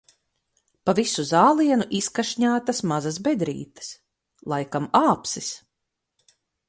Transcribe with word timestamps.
Pa 0.89 0.93
visu 0.99 1.25
zālienu 1.31 1.85
izkašņātas 1.99 2.81
mazas 2.93 3.19
bedrītes- 3.29 3.91
laikam 4.55 4.89
āpsis. 5.03 5.51